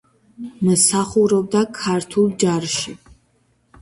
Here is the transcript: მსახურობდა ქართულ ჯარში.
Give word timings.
მსახურობდა 0.69 1.63
ქართულ 1.81 2.35
ჯარში. 2.45 2.99